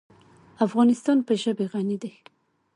افغانستان 0.65 1.17
په 1.27 1.33
ژبې 1.41 1.65
غني 1.73 1.97
دی. 2.03 2.13